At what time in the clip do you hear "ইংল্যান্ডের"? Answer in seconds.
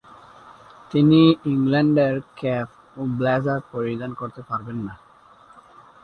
1.45-2.15